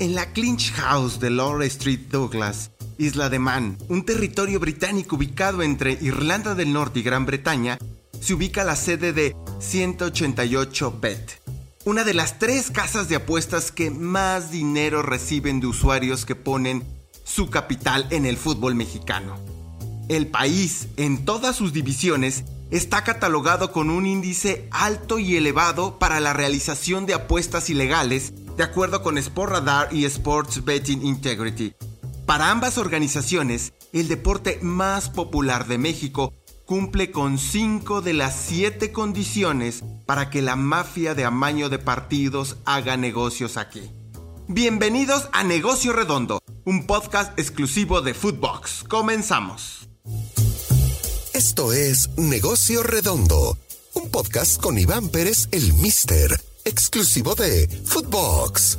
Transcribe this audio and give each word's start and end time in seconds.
En 0.00 0.14
la 0.14 0.32
Clinch 0.32 0.72
House 0.72 1.20
de 1.20 1.28
Laura 1.28 1.66
Street 1.66 2.08
Douglas, 2.10 2.70
Isla 2.96 3.28
de 3.28 3.38
Man, 3.38 3.76
un 3.88 4.06
territorio 4.06 4.58
británico 4.58 5.16
ubicado 5.16 5.62
entre 5.62 5.98
Irlanda 6.00 6.54
del 6.54 6.72
Norte 6.72 7.00
y 7.00 7.02
Gran 7.02 7.26
Bretaña, 7.26 7.78
se 8.18 8.32
ubica 8.32 8.64
la 8.64 8.76
sede 8.76 9.12
de 9.12 9.36
188 9.58 10.98
Bet, 11.02 11.42
una 11.84 12.04
de 12.04 12.14
las 12.14 12.38
tres 12.38 12.70
casas 12.70 13.10
de 13.10 13.16
apuestas 13.16 13.72
que 13.72 13.90
más 13.90 14.50
dinero 14.50 15.02
reciben 15.02 15.60
de 15.60 15.66
usuarios 15.66 16.24
que 16.24 16.34
ponen 16.34 16.82
su 17.24 17.50
capital 17.50 18.06
en 18.08 18.24
el 18.24 18.38
fútbol 18.38 18.74
mexicano. 18.74 19.38
El 20.08 20.28
país, 20.28 20.88
en 20.96 21.26
todas 21.26 21.56
sus 21.56 21.74
divisiones, 21.74 22.44
está 22.70 23.04
catalogado 23.04 23.70
con 23.70 23.90
un 23.90 24.06
índice 24.06 24.66
alto 24.70 25.18
y 25.18 25.36
elevado 25.36 25.98
para 25.98 26.20
la 26.20 26.32
realización 26.32 27.04
de 27.04 27.12
apuestas 27.12 27.68
ilegales, 27.68 28.32
de 28.60 28.64
acuerdo 28.64 29.02
con 29.02 29.16
Sport 29.16 29.52
Radar 29.52 29.88
y 29.90 30.04
Sports 30.04 30.66
Betting 30.66 31.00
Integrity. 31.02 31.72
Para 32.26 32.50
ambas 32.50 32.76
organizaciones, 32.76 33.72
el 33.94 34.06
deporte 34.06 34.58
más 34.60 35.08
popular 35.08 35.66
de 35.66 35.78
México 35.78 36.34
cumple 36.66 37.10
con 37.10 37.38
cinco 37.38 38.02
de 38.02 38.12
las 38.12 38.36
siete 38.36 38.92
condiciones 38.92 39.82
para 40.04 40.28
que 40.28 40.42
la 40.42 40.56
mafia 40.56 41.14
de 41.14 41.24
amaño 41.24 41.70
de 41.70 41.78
partidos 41.78 42.58
haga 42.66 42.98
negocios 42.98 43.56
aquí. 43.56 43.90
Bienvenidos 44.46 45.30
a 45.32 45.42
Negocio 45.42 45.94
Redondo, 45.94 46.38
un 46.66 46.86
podcast 46.86 47.38
exclusivo 47.38 48.02
de 48.02 48.12
Footbox. 48.12 48.84
Comenzamos. 48.86 49.88
Esto 51.32 51.72
es 51.72 52.10
Negocio 52.18 52.82
Redondo, 52.82 53.56
un 53.94 54.10
podcast 54.10 54.60
con 54.60 54.76
Iván 54.76 55.08
Pérez 55.08 55.48
el 55.50 55.72
Mister, 55.72 56.38
exclusivo 56.70 57.34
de 57.34 57.66
Footbox. 57.84 58.78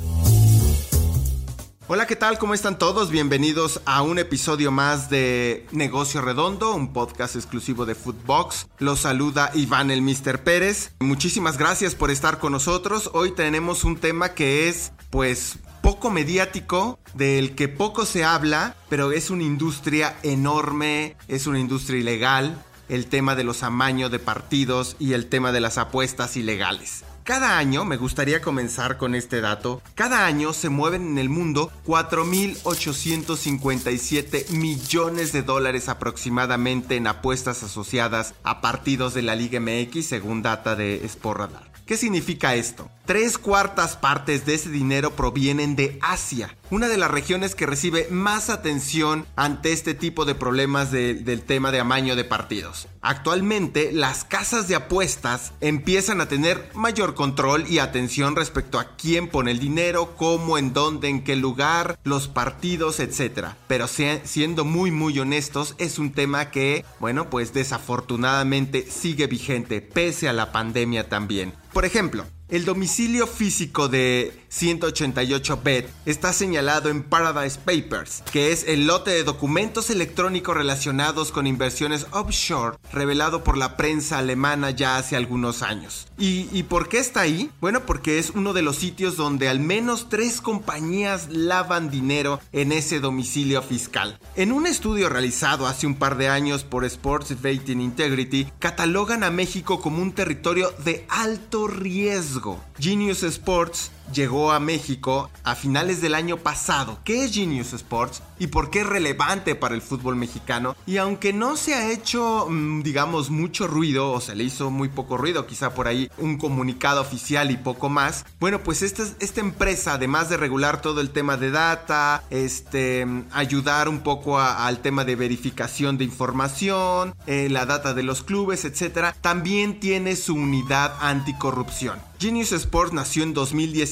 Hola, 1.88 2.06
¿qué 2.06 2.16
tal? 2.16 2.38
¿Cómo 2.38 2.54
están 2.54 2.78
todos? 2.78 3.10
Bienvenidos 3.10 3.82
a 3.84 4.00
un 4.00 4.18
episodio 4.18 4.70
más 4.70 5.10
de 5.10 5.66
Negocio 5.72 6.22
Redondo, 6.22 6.74
un 6.74 6.94
podcast 6.94 7.36
exclusivo 7.36 7.84
de 7.84 7.94
Footbox. 7.94 8.66
Los 8.78 9.00
saluda 9.00 9.50
Iván 9.52 9.90
el 9.90 10.00
Mister 10.00 10.42
Pérez. 10.42 10.92
Muchísimas 11.00 11.58
gracias 11.58 11.94
por 11.94 12.10
estar 12.10 12.38
con 12.38 12.52
nosotros. 12.52 13.10
Hoy 13.12 13.32
tenemos 13.32 13.84
un 13.84 13.98
tema 13.98 14.32
que 14.32 14.70
es, 14.70 14.92
pues, 15.10 15.58
poco 15.82 16.10
mediático, 16.10 16.98
del 17.12 17.54
que 17.54 17.68
poco 17.68 18.06
se 18.06 18.24
habla, 18.24 18.74
pero 18.88 19.12
es 19.12 19.28
una 19.28 19.42
industria 19.42 20.16
enorme, 20.22 21.14
es 21.28 21.46
una 21.46 21.58
industria 21.58 22.00
ilegal, 22.00 22.64
el 22.88 23.04
tema 23.06 23.34
de 23.34 23.44
los 23.44 23.62
amaños 23.62 24.10
de 24.10 24.18
partidos 24.18 24.96
y 24.98 25.12
el 25.12 25.26
tema 25.26 25.52
de 25.52 25.60
las 25.60 25.76
apuestas 25.76 26.38
ilegales. 26.38 27.04
Cada 27.24 27.56
año, 27.56 27.84
me 27.84 27.96
gustaría 27.96 28.42
comenzar 28.42 28.96
con 28.96 29.14
este 29.14 29.40
dato, 29.40 29.80
cada 29.94 30.26
año 30.26 30.52
se 30.52 30.70
mueven 30.70 31.06
en 31.06 31.18
el 31.18 31.28
mundo 31.28 31.70
4.857 31.86 34.50
millones 34.50 35.32
de 35.32 35.42
dólares 35.42 35.88
aproximadamente 35.88 36.96
en 36.96 37.06
apuestas 37.06 37.62
asociadas 37.62 38.34
a 38.42 38.60
partidos 38.60 39.14
de 39.14 39.22
la 39.22 39.36
Liga 39.36 39.60
MX 39.60 40.04
según 40.04 40.42
data 40.42 40.74
de 40.74 41.08
Sporradar. 41.08 41.70
¿Qué 41.86 41.96
significa 41.96 42.56
esto? 42.56 42.90
Tres 43.04 43.36
cuartas 43.36 43.96
partes 43.96 44.46
de 44.46 44.54
ese 44.54 44.70
dinero 44.70 45.16
provienen 45.16 45.74
de 45.74 45.98
Asia, 46.02 46.56
una 46.70 46.86
de 46.86 46.96
las 46.96 47.10
regiones 47.10 47.56
que 47.56 47.66
recibe 47.66 48.06
más 48.10 48.48
atención 48.48 49.26
ante 49.34 49.72
este 49.72 49.94
tipo 49.94 50.24
de 50.24 50.36
problemas 50.36 50.92
del 50.92 51.42
tema 51.42 51.72
de 51.72 51.80
amaño 51.80 52.14
de 52.14 52.22
partidos. 52.22 52.86
Actualmente, 53.00 53.90
las 53.90 54.22
casas 54.22 54.68
de 54.68 54.76
apuestas 54.76 55.52
empiezan 55.60 56.20
a 56.20 56.28
tener 56.28 56.70
mayor 56.74 57.16
control 57.16 57.66
y 57.68 57.80
atención 57.80 58.36
respecto 58.36 58.78
a 58.78 58.94
quién 58.94 59.26
pone 59.28 59.50
el 59.50 59.58
dinero, 59.58 60.14
cómo, 60.16 60.56
en 60.56 60.72
dónde, 60.72 61.08
en 61.08 61.24
qué 61.24 61.34
lugar, 61.34 61.98
los 62.04 62.28
partidos, 62.28 63.00
etc. 63.00 63.48
Pero 63.66 63.88
siendo 63.88 64.64
muy 64.64 64.92
muy 64.92 65.18
honestos, 65.18 65.74
es 65.78 65.98
un 65.98 66.12
tema 66.12 66.52
que, 66.52 66.84
bueno, 67.00 67.30
pues 67.30 67.52
desafortunadamente 67.52 68.86
sigue 68.88 69.26
vigente, 69.26 69.80
pese 69.80 70.28
a 70.28 70.32
la 70.32 70.52
pandemia 70.52 71.08
también. 71.08 71.52
Por 71.72 71.84
ejemplo, 71.84 72.24
el 72.52 72.66
domicilio 72.66 73.26
físico 73.26 73.88
de 73.88 74.34
188-Bet 74.52 75.88
está 76.04 76.34
señalado 76.34 76.90
en 76.90 77.02
Paradise 77.02 77.58
Papers, 77.58 78.22
que 78.30 78.52
es 78.52 78.68
el 78.68 78.86
lote 78.86 79.10
de 79.10 79.24
documentos 79.24 79.88
electrónicos 79.88 80.54
relacionados 80.54 81.32
con 81.32 81.46
inversiones 81.46 82.06
offshore 82.10 82.76
revelado 82.92 83.42
por 83.42 83.56
la 83.56 83.78
prensa 83.78 84.18
alemana 84.18 84.70
ya 84.70 84.98
hace 84.98 85.16
algunos 85.16 85.62
años. 85.62 86.08
¿Y, 86.18 86.62
por 86.64 86.88
qué 86.88 86.98
está 86.98 87.22
ahí? 87.22 87.50
Bueno, 87.60 87.86
porque 87.86 88.18
es 88.18 88.30
uno 88.30 88.52
de 88.52 88.62
los 88.62 88.76
sitios 88.76 89.16
donde 89.16 89.48
al 89.48 89.58
menos 89.58 90.08
tres 90.10 90.40
compañías 90.42 91.28
lavan 91.30 91.90
dinero 91.90 92.38
en 92.52 92.70
ese 92.70 93.00
domicilio 93.00 93.62
fiscal. 93.62 94.18
En 94.36 94.52
un 94.52 94.66
estudio 94.66 95.08
realizado 95.08 95.66
hace 95.66 95.86
un 95.86 95.94
par 95.94 96.18
de 96.18 96.28
años 96.28 96.64
por 96.64 96.84
Sports 96.84 97.40
Betting 97.40 97.80
Integrity, 97.80 98.46
catalogan 98.58 99.24
a 99.24 99.30
México 99.30 99.80
como 99.80 100.02
un 100.02 100.12
territorio 100.12 100.70
de 100.84 101.06
alto 101.08 101.66
riesgo. 101.66 102.41
Genius 102.78 103.20
Sports 103.34 103.90
llegó 104.12 104.52
a 104.52 104.60
México 104.60 105.30
a 105.44 105.54
finales 105.54 106.00
del 106.00 106.14
año 106.14 106.36
pasado. 106.36 106.98
¿Qué 107.04 107.24
es 107.24 107.32
Genius 107.32 107.72
Sports 107.72 108.22
y 108.38 108.48
por 108.48 108.70
qué 108.70 108.80
es 108.80 108.86
relevante 108.86 109.54
para 109.54 109.74
el 109.74 109.82
fútbol 109.82 110.16
mexicano? 110.16 110.76
Y 110.86 110.96
aunque 110.96 111.32
no 111.32 111.56
se 111.56 111.74
ha 111.74 111.90
hecho, 111.90 112.46
mm, 112.48 112.82
digamos, 112.82 113.30
mucho 113.30 113.66
ruido 113.66 114.12
o 114.12 114.20
se 114.20 114.34
le 114.34 114.44
hizo 114.44 114.70
muy 114.70 114.88
poco 114.88 115.16
ruido, 115.16 115.46
quizá 115.46 115.74
por 115.74 115.88
ahí 115.88 116.10
un 116.18 116.38
comunicado 116.38 117.00
oficial 117.00 117.50
y 117.50 117.56
poco 117.56 117.88
más, 117.88 118.24
bueno, 118.40 118.62
pues 118.62 118.82
esta, 118.82 119.04
esta 119.20 119.40
empresa, 119.40 119.94
además 119.94 120.28
de 120.28 120.36
regular 120.36 120.80
todo 120.80 121.00
el 121.00 121.10
tema 121.10 121.36
de 121.36 121.50
data, 121.50 122.24
este, 122.30 123.06
ayudar 123.32 123.88
un 123.88 124.00
poco 124.00 124.38
al 124.38 124.80
tema 124.80 125.04
de 125.04 125.16
verificación 125.16 125.98
de 125.98 126.04
información, 126.04 127.14
eh, 127.26 127.48
la 127.50 127.66
data 127.66 127.94
de 127.94 128.02
los 128.02 128.22
clubes, 128.22 128.64
etcétera, 128.64 129.14
también 129.20 129.80
tiene 129.80 130.16
su 130.16 130.34
unidad 130.34 130.94
anticorrupción. 131.00 131.98
Genius 132.22 132.52
Sports 132.52 132.92
nació 132.92 133.24
en 133.24 133.34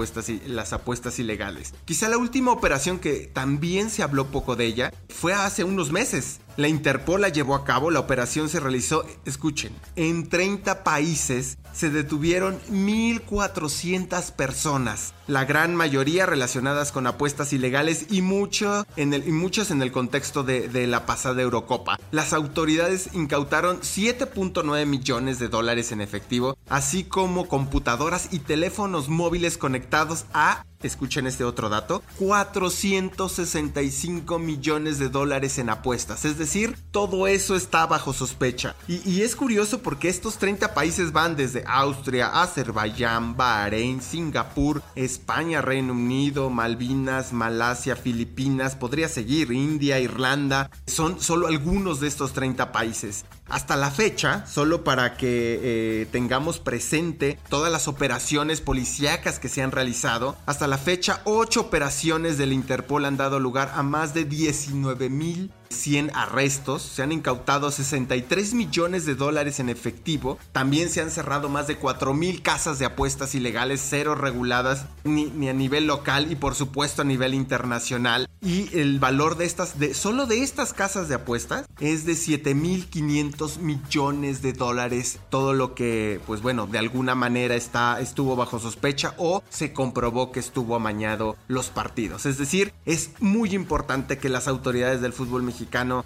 las 0.46 0.72
apuestas 0.72 1.18
ilegales. 1.18 1.75
Quizá 1.84 2.08
la 2.08 2.18
última 2.18 2.52
operación 2.52 2.98
que 2.98 3.30
también 3.32 3.90
se 3.90 4.02
habló 4.02 4.26
poco 4.26 4.56
de 4.56 4.66
ella 4.66 4.92
fue 5.08 5.32
hace 5.32 5.64
unos 5.64 5.92
meses 5.92 6.40
la 6.58 6.66
Interpol 6.66 7.20
la 7.20 7.28
llevó 7.28 7.54
a 7.54 7.64
cabo, 7.64 7.92
la 7.92 8.00
operación 8.00 8.48
se 8.48 8.58
realizó, 8.58 9.06
escuchen, 9.24 9.72
en 9.94 10.28
30 10.28 10.82
países 10.82 11.56
se 11.72 11.88
detuvieron 11.88 12.58
1.400 12.68 14.32
personas, 14.32 15.14
la 15.28 15.44
gran 15.44 15.76
mayoría 15.76 16.26
relacionadas 16.26 16.90
con 16.90 17.06
apuestas 17.06 17.52
ilegales 17.52 18.06
y, 18.10 18.22
mucho 18.22 18.84
en 18.96 19.14
el, 19.14 19.28
y 19.28 19.30
muchos 19.30 19.70
en 19.70 19.82
el 19.82 19.92
contexto 19.92 20.42
de, 20.42 20.68
de 20.68 20.88
la 20.88 21.06
pasada 21.06 21.42
Eurocopa. 21.42 22.00
Las 22.10 22.32
autoridades 22.32 23.10
incautaron 23.12 23.80
7.9 23.80 24.84
millones 24.84 25.38
de 25.38 25.46
dólares 25.46 25.92
en 25.92 26.00
efectivo, 26.00 26.58
así 26.68 27.04
como 27.04 27.46
computadoras 27.46 28.30
y 28.32 28.40
teléfonos 28.40 29.08
móviles 29.08 29.58
conectados 29.58 30.24
a 30.34 30.64
escuchen 30.82 31.26
este 31.26 31.44
otro 31.44 31.68
dato, 31.68 32.02
465 32.18 34.38
millones 34.38 34.99
de 34.99 35.08
dólares 35.08 35.58
en 35.58 35.70
apuestas. 35.70 36.25
Es 36.25 36.38
decir, 36.38 36.76
todo 36.90 37.26
eso 37.26 37.56
está 37.56 37.87
bajo 37.87 38.12
sospecha. 38.12 38.76
Y, 38.87 39.23
es 39.23 39.35
curioso 39.35 39.82
porque 39.82 40.08
estos 40.08 40.38
30 40.38 40.75
países 40.75 41.12
van 41.12 41.37
desde 41.37 41.64
Austria, 41.66 42.42
Azerbaiyán, 42.42 43.37
Bahrein, 43.37 44.00
Singapur, 44.00 44.82
España, 44.94 45.61
Reino 45.61 45.92
Unido, 45.92 46.50
Malvinas, 46.50 47.32
Malasia, 47.32 47.97
Filipinas, 47.97 48.76
podría 48.76 49.08
seguir, 49.08 49.50
India, 49.52 49.99
Irlanda. 49.99 50.70
Son 50.87 51.20
solo 51.20 51.49
algunos 51.49 52.00
de 52.00 52.08
estos 52.08 52.32
30 52.32 52.73
países. 52.73 53.25
Hasta 53.49 53.76
la 53.76 53.90
fecha, 53.90 54.47
solo 54.47 54.85
para 54.85 55.16
que 55.16 55.61
eh, 55.62 56.06
tengamos 56.12 56.58
presente 56.58 57.38
todas 57.49 57.73
las 57.73 57.88
operaciones 57.88 58.61
policíacas 58.61 59.38
que 59.38 59.49
se 59.49 59.62
han 59.62 59.73
realizado, 59.73 60.37
hasta 60.44 60.67
la 60.68 60.78
fecha 60.78 61.22
8 61.25 61.60
operaciones 61.60 62.37
del 62.37 62.52
Interpol 62.52 63.06
han 63.06 63.16
dado 63.16 63.40
lugar 63.40 63.72
a 63.75 63.82
más 63.82 64.12
de 64.12 64.25
19 64.25 65.08
mil 65.08 65.50
100 65.70 66.12
arrestos, 66.14 66.82
se 66.82 67.02
han 67.02 67.12
incautado 67.12 67.70
63 67.70 68.54
millones 68.54 69.06
de 69.06 69.14
dólares 69.14 69.60
en 69.60 69.68
efectivo, 69.68 70.38
también 70.52 70.88
se 70.88 71.00
han 71.00 71.10
cerrado 71.10 71.48
más 71.48 71.66
de 71.66 71.76
4 71.76 72.14
mil 72.14 72.42
casas 72.42 72.78
de 72.78 72.87
apuestas 72.87 73.34
ilegales, 73.34 73.84
cero 73.88 74.14
reguladas 74.14 74.87
ni, 75.04 75.26
ni, 75.26 75.48
a 75.48 75.52
nivel 75.52 75.87
local 75.87 76.30
y 76.30 76.37
por 76.37 76.54
supuesto 76.54 77.02
a 77.02 77.04
nivel 77.04 77.34
internacional. 77.34 78.28
Y 78.40 78.76
el 78.78 79.00
valor 79.00 79.37
de 79.37 79.46
estas, 79.46 79.78
de, 79.78 79.94
solo 79.94 80.26
de 80.26 80.42
estas 80.42 80.72
casas 80.72 81.08
de 81.08 81.16
apuestas, 81.16 81.66
es 81.80 82.06
de 82.06 82.12
7.500 82.12 83.58
millones 83.58 84.42
de 84.42 84.52
dólares. 84.52 85.18
Todo 85.28 85.54
lo 85.54 85.75
que, 85.75 86.20
pues 86.26 86.40
bueno, 86.40 86.66
de 86.66 86.78
alguna 86.78 87.14
manera 87.14 87.56
está, 87.56 88.00
estuvo 88.00 88.37
bajo 88.37 88.60
sospecha 88.60 89.14
o 89.16 89.42
se 89.48 89.72
comprobó 89.72 90.30
que 90.30 90.40
estuvo 90.40 90.76
amañado 90.76 91.37
los 91.48 91.70
partidos. 91.70 92.26
Es 92.26 92.38
decir, 92.38 92.72
es 92.84 93.10
muy 93.18 93.54
importante 93.54 94.18
que 94.18 94.28
las 94.28 94.46
autoridades 94.46 95.00
del 95.00 95.12
fútbol 95.12 95.42
mexicano 95.42 95.57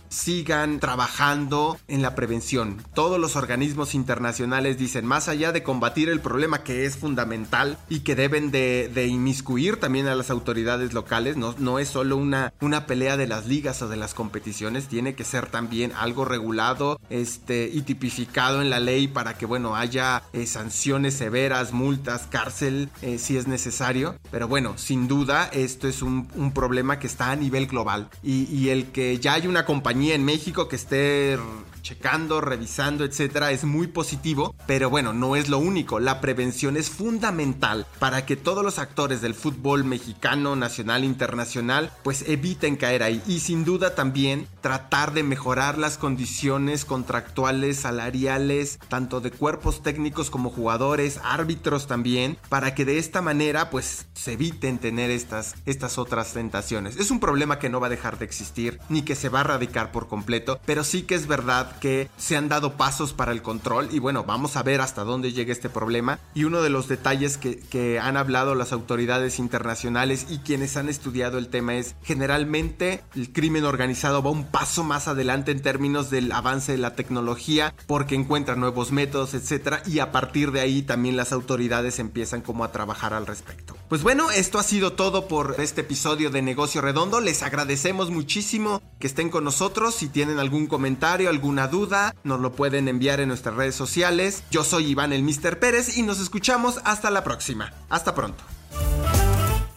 sigan 0.09 0.80
trabajando 0.80 1.78
en 1.88 2.02
la 2.02 2.14
prevención. 2.14 2.82
Todos 2.94 3.18
los 3.18 3.37
organismos 3.37 3.94
internacionales 3.94 4.78
dicen, 4.78 5.06
más 5.06 5.28
allá 5.28 5.52
de 5.52 5.62
combatir 5.62 6.09
el 6.09 6.21
problema 6.21 6.62
que 6.62 6.85
es 6.85 6.97
fundamental 6.97 7.78
y 7.88 8.00
que 8.00 8.14
deben 8.14 8.50
de, 8.50 9.06
inmiscuir 9.06 9.78
también 9.78 10.06
a 10.06 10.14
las 10.14 10.30
autoridades 10.30 10.92
locales, 10.92 11.37
no, 11.37 11.78
es 11.78 11.88
solo 11.88 12.16
una, 12.16 12.52
una 12.61 12.87
pelea 12.87 13.16
de 13.16 13.26
las 13.26 13.47
ligas 13.47 13.82
o 13.82 13.88
de 13.88 13.97
las 13.97 14.14
competiciones, 14.14 14.87
tiene 14.87 15.14
que 15.14 15.25
ser 15.25 15.47
también 15.47 15.92
algo 15.99 16.25
regulado 16.25 17.00
este, 17.11 17.71
y 17.73 17.82
tipificado 17.82 18.62
en 18.62 18.71
la 18.71 18.80
ley 18.80 19.09
para 19.09 19.37
que, 19.37 19.47
bueno, 19.47 19.76
haya 19.76 20.23
eh, 20.32 20.47
sanciones 20.47 21.14
severas, 21.14 21.73
multas, 21.73 22.26
cárcel, 22.28 22.88
eh, 23.02 23.18
si 23.18 23.37
es 23.37 23.47
necesario. 23.47 24.16
Pero 24.30 24.49
bueno, 24.49 24.75
sin 24.76 25.09
duda, 25.09 25.49
esto 25.52 25.88
es 25.88 26.02
un, 26.02 26.28
un 26.35 26.52
problema 26.52 26.99
que 26.99 27.06
está 27.06 27.30
a 27.30 27.37
nivel 27.37 27.66
global 27.66 28.09
y, 28.23 28.44
y 28.44 28.71
el 28.71 28.87
que 28.87 29.18
ya 29.18 29.38
hay 29.42 29.49
una 29.49 29.64
compañía 29.64 30.14
en 30.14 30.25
México 30.25 30.68
que 30.68 30.76
esté 30.76 31.37
checando, 31.82 32.40
revisando, 32.40 33.04
etcétera, 33.04 33.50
es 33.50 33.64
muy 33.64 33.88
positivo, 33.88 34.54
pero 34.66 34.88
bueno, 34.88 35.12
no 35.12 35.37
es 35.37 35.49
lo 35.49 35.58
único. 35.58 36.00
La 36.00 36.20
prevención 36.20 36.76
es 36.76 36.88
fundamental 36.88 37.87
para 37.99 38.25
que 38.25 38.37
todos 38.37 38.64
los 38.64 38.78
actores 38.78 39.20
del 39.20 39.34
fútbol 39.34 39.84
mexicano, 39.84 40.56
nacional, 40.56 41.04
internacional, 41.04 41.92
pues 42.02 42.25
eviten 42.28 42.76
caer 42.76 43.02
ahí. 43.02 43.20
Y 43.26 43.40
sin 43.40 43.64
duda 43.64 43.94
también 43.94 44.46
tratar 44.61 45.12
de 45.12 45.22
mejorar 45.22 45.76
las 45.76 45.99
condiciones 45.99 46.84
contractuales, 46.84 47.78
salariales, 47.78 48.78
tanto 48.88 49.20
de 49.20 49.32
cuerpos 49.32 49.82
técnicos 49.82 50.30
como 50.30 50.50
jugadores, 50.50 51.20
árbitros 51.25 51.87
también, 51.87 52.38
para 52.49 52.75
que 52.75 52.84
de 52.84 52.99
esta 52.99 53.22
manera 53.22 53.70
pues 53.70 54.06
se 54.14 54.34
eviten 54.34 54.78
tener 54.78 55.11
estas, 55.11 55.56
estas 55.66 55.99
otras 55.99 56.32
tentaciones. 56.32 56.96
Es 56.96 57.11
un 57.11 57.20
problema 57.20 57.58
que 57.58 57.68
no 57.68 57.80
va 57.80 57.88
a 57.88 57.90
dejar 57.90 58.18
de 58.18 58.25
existir, 58.25 58.78
ni 58.88 59.02
que 59.02 59.16
se 59.16 59.28
va 59.33 59.41
a 59.41 59.43
erradicar 59.43 59.91
por 59.91 60.09
completo, 60.09 60.61
pero 60.65 60.85
sí 60.85 61.03
que 61.03 61.15
es 61.15 61.27
verdad 61.27 61.79
que 61.79 62.09
se 62.17 62.37
han 62.37 62.49
dado 62.49 62.75
pasos 62.75 63.12
para 63.12 63.33
el 63.33 63.43
control 63.43 63.89
y 63.91 63.99
bueno, 63.99 64.25
vamos 64.25 64.57
a 64.57 64.62
ver 64.62 64.81
hasta 64.81 65.05
dónde 65.05 65.33
llega 65.33 65.53
este 65.53 65.71
problema. 65.71 66.19
Y 66.35 66.45
uno 66.45 66.62
de 66.62 66.71
los 66.71 66.89
detalles 66.89 67.39
que, 67.39 67.59
que 67.59 67.99
han 67.99 68.17
hablado 68.17 68.55
las 68.55 68.73
autoridades 68.73 69.39
internacionales 69.39 70.27
y 70.29 70.39
quienes 70.39 70.77
han 70.77 70.89
estudiado 70.89 71.39
el 71.39 71.49
tema 71.49 71.75
es 71.75 71.95
generalmente 72.03 73.03
el 73.15 73.33
crimen 73.33 73.65
organizado 73.65 74.23
va 74.23 74.31
un 74.31 74.45
paso 74.45 74.85
más 74.85 75.09
adelante 75.09 75.51
en 75.51 75.62
términos 75.62 76.11
del 76.11 76.33
avance 76.33 76.73
de 76.73 76.79
la 76.79 76.95
tecnología 76.95 77.75
porque 77.87 78.15
encuentra 78.15 78.57
nuevos 78.57 78.93
métodos, 78.93 79.35
etcétera, 79.35 79.83
y 79.87 79.99
a 79.99 80.12
partir 80.12 80.53
de 80.53 80.61
ahí 80.61 80.83
también 80.83 81.17
las 81.17 81.33
autoridades 81.33 81.99
empiezan 81.99 82.43
como 82.43 82.65
a 82.65 82.73
trabajar 82.73 83.15
al 83.15 83.27
respecto. 83.27 83.77
Pues 83.92 84.02
bueno, 84.02 84.30
esto 84.30 84.58
ha 84.58 84.62
sido 84.62 84.94
todo 84.94 85.28
por 85.28 85.56
este 85.58 85.82
episodio 85.82 86.30
de 86.30 86.40
Negocio 86.40 86.80
Redondo. 86.80 87.20
Les 87.20 87.42
agradecemos 87.42 88.08
muchísimo 88.08 88.80
que 88.99 89.06
estén 89.06 89.28
con 89.28 89.44
nosotros. 89.44 89.94
Si 89.94 90.08
tienen 90.08 90.38
algún 90.38 90.66
comentario, 90.66 91.28
alguna 91.28 91.68
duda, 91.68 92.16
nos 92.25 92.40
lo 92.40 92.52
pueden 92.52 92.88
enviar 92.88 93.20
en 93.20 93.28
nuestras 93.28 93.54
redes 93.54 93.75
sociales. 93.75 94.44
Yo 94.50 94.64
soy 94.64 94.87
Iván 94.87 95.12
el 95.12 95.22
Mister 95.22 95.61
Pérez 95.61 95.99
y 95.99 96.04
nos 96.04 96.20
escuchamos 96.20 96.80
hasta 96.84 97.11
la 97.11 97.22
próxima. 97.22 97.75
Hasta 97.90 98.14
pronto. 98.14 98.42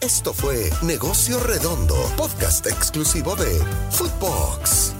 Esto 0.00 0.32
fue 0.32 0.70
Negocio 0.80 1.38
Redondo, 1.40 1.96
podcast 2.16 2.66
exclusivo 2.68 3.36
de 3.36 3.62
Footbox. 3.90 4.94